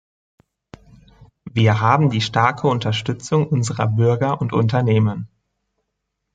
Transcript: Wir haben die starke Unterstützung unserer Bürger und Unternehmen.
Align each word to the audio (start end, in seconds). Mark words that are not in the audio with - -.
Wir 1.53 1.79
haben 1.79 2.09
die 2.09 2.21
starke 2.21 2.67
Unterstützung 2.67 3.47
unserer 3.47 3.85
Bürger 3.85 4.41
und 4.41 4.51
Unternehmen. 4.51 5.27